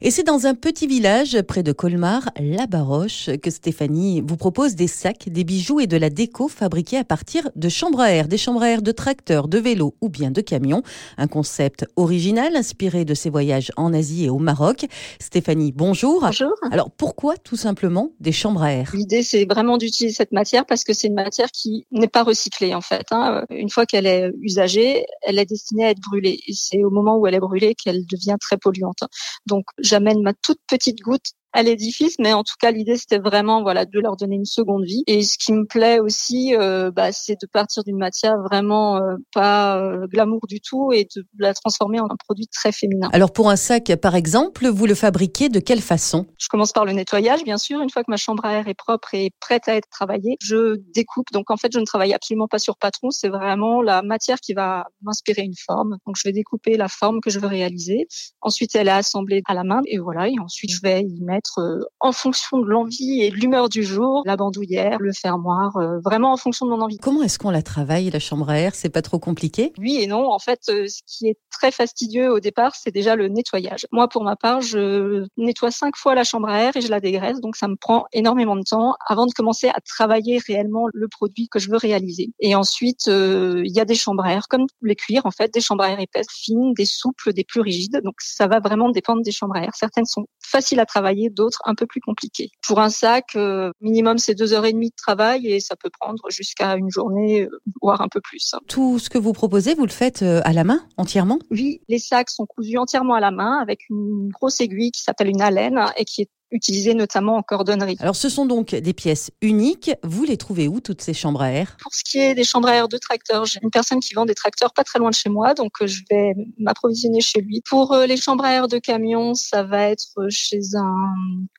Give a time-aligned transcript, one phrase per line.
[0.00, 4.76] Et c'est dans un petit village près de Colmar, La Baroche, que Stéphanie vous propose
[4.76, 8.28] des sacs, des bijoux et de la déco fabriqués à partir de chambres à air,
[8.28, 10.84] des chambres à air de tracteurs, de vélos ou bien de camions.
[11.16, 14.86] Un concept original inspiré de ses voyages en Asie et au Maroc.
[15.18, 16.20] Stéphanie, bonjour.
[16.20, 16.54] Bonjour.
[16.70, 18.92] Alors pourquoi tout simplement des chambres à air?
[18.94, 22.72] L'idée c'est vraiment d'utiliser cette matière parce que c'est une matière qui n'est pas recyclée
[22.72, 23.06] en fait.
[23.10, 23.46] Hein.
[23.50, 26.38] Une fois qu'elle est usagée, elle est destinée à être brûlée.
[26.46, 29.00] Et c'est au moment où elle est brûlée qu'elle devient très polluante.
[29.44, 33.62] Donc j'amène ma toute petite goutte à l'édifice, mais en tout cas l'idée c'était vraiment
[33.62, 35.02] voilà de leur donner une seconde vie.
[35.08, 39.16] Et ce qui me plaît aussi, euh, bah, c'est de partir d'une matière vraiment euh,
[39.34, 43.08] pas euh, glamour du tout et de la transformer en un produit très féminin.
[43.12, 46.26] Alors pour un sac par exemple, vous le fabriquez de quelle façon?
[46.38, 47.80] Je commence par le nettoyage bien sûr.
[47.80, 50.76] Une fois que ma chambre à air est propre et prête à être travaillée, je
[50.94, 51.26] découpe.
[51.32, 54.54] Donc en fait je ne travaille absolument pas sur patron, c'est vraiment la matière qui
[54.54, 55.96] va m'inspirer une forme.
[56.06, 58.06] Donc je vais découper la forme que je veux réaliser.
[58.42, 60.28] Ensuite elle est assemblée à la main et voilà.
[60.28, 63.82] Et ensuite je vais y mettre euh, en fonction de l'envie et de l'humeur du
[63.82, 66.98] jour, la bandoulière, le fermoir, euh, vraiment en fonction de mon envie.
[66.98, 68.74] Comment est-ce qu'on la travaille, la chambre à air?
[68.74, 69.72] C'est pas trop compliqué?
[69.78, 70.30] Oui et non.
[70.30, 73.86] En fait, euh, ce qui est très fastidieux au départ, c'est déjà le nettoyage.
[73.92, 77.00] Moi, pour ma part, je nettoie cinq fois la chambre à air et je la
[77.00, 81.08] dégraisse, donc ça me prend énormément de temps avant de commencer à travailler réellement le
[81.08, 82.30] produit que je veux réaliser.
[82.40, 85.60] Et ensuite, il y a des chambres à air, comme les cuirs en fait, des
[85.60, 88.00] chambres à air épaisses, fines, des souples, des plus rigides.
[88.04, 89.70] Donc ça va vraiment dépendre des chambres à air.
[89.74, 92.50] Certaines sont faciles à travailler, d'autres un peu plus compliqués.
[92.66, 95.90] Pour un sac, euh, minimum c'est deux heures et demie de travail et ça peut
[96.00, 98.54] prendre jusqu'à une journée, euh, voire un peu plus.
[98.68, 101.38] Tout ce que vous proposez, vous le faites euh, à la main, entièrement?
[101.50, 105.28] Oui, les sacs sont cousus entièrement à la main avec une grosse aiguille qui s'appelle
[105.28, 107.96] une haleine et qui est utilisées notamment en cordonnerie.
[108.00, 109.90] Alors ce sont donc des pièces uniques.
[110.02, 111.76] Vous les trouvez où toutes ces chambres à air?
[111.82, 114.24] Pour ce qui est des chambres à air de tracteurs, j'ai une personne qui vend
[114.24, 117.62] des tracteurs pas très loin de chez moi, donc euh, je vais m'approvisionner chez lui.
[117.68, 121.14] Pour euh, les chambres à air de camions, ça va être chez un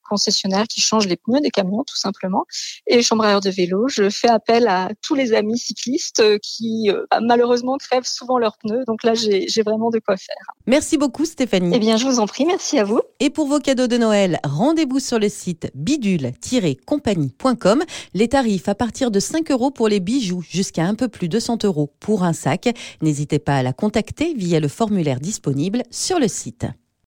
[0.08, 2.46] concessionnaire qui change les pneus des camions tout simplement.
[2.88, 6.20] Et les chambres à air de vélo, je fais appel à tous les amis cyclistes
[6.20, 8.84] euh, qui bah, malheureusement crèvent souvent leurs pneus.
[8.88, 10.36] Donc là, j'ai vraiment de quoi faire.
[10.66, 11.72] Merci beaucoup Stéphanie.
[11.76, 13.02] Eh bien, je vous en prie, merci à vous.
[13.20, 17.84] Et pour vos cadeaux de Noël, rendez rendez-vous sur le site bidule-compagnie.com.
[18.14, 21.38] Les tarifs à partir de 5 euros pour les bijoux jusqu'à un peu plus de
[21.38, 22.70] 100 euros pour un sac.
[23.02, 26.66] N'hésitez pas à la contacter via le formulaire disponible sur le site.